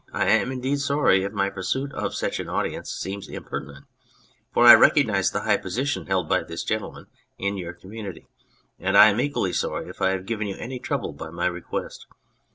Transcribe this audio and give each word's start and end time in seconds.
"I 0.25 0.29
am 0.29 0.51
indeed 0.51 0.79
sorry 0.79 1.21
if 1.23 1.31
my 1.31 1.51
pursuit 1.51 1.91
of 1.93 2.15
such 2.15 2.39
an 2.39 2.49
audience 2.49 2.91
seems 2.91 3.29
impertinent, 3.29 3.85
for 4.51 4.65
I 4.65 4.73
recognise 4.73 5.29
the 5.29 5.41
high 5.41 5.57
position 5.57 6.07
held 6.07 6.27
by 6.27 6.41
this 6.41 6.63
gentleman 6.63 7.05
in 7.37 7.55
your 7.55 7.73
community; 7.73 8.27
and 8.79 8.97
I 8.97 9.09
am 9.09 9.21
equally 9.21 9.53
sorry 9.53 9.89
if 9.89 10.01
I 10.01 10.09
have 10.09 10.25
given 10.25 10.47
you 10.47 10.55
any 10.57 10.79
trouble 10.79 11.13
by 11.13 11.29
my 11.29 11.45
request. 11.45 12.07